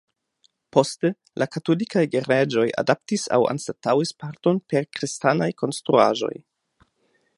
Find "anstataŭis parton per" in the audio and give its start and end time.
3.53-4.89